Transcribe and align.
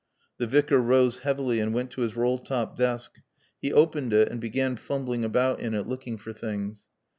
The 0.39 0.47
Vicar 0.47 0.81
rose 0.81 1.19
heavily 1.19 1.59
and 1.59 1.75
went 1.75 1.91
to 1.91 2.01
his 2.01 2.15
roll 2.15 2.39
top 2.39 2.75
desk. 2.75 3.19
He 3.61 3.71
opened 3.71 4.13
it 4.13 4.29
and 4.29 4.41
began 4.41 4.75
fumbling 4.77 5.23
about 5.23 5.59
in 5.59 5.75
it, 5.75 5.85
looking 5.87 6.17
for 6.17 6.33
things. 6.33 6.87